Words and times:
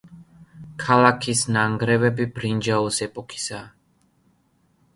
ქალაქის 0.83 1.43
ნანგრევები 1.57 2.27
ბრინჯაოს 2.39 2.99
ეპოქისაა. 3.09 3.69